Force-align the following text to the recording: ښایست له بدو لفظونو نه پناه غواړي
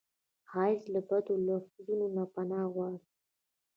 ښایست 0.49 0.87
له 0.93 1.01
بدو 1.09 1.33
لفظونو 1.47 2.05
نه 2.15 2.23
پناه 2.33 2.65
غواړي 2.73 2.99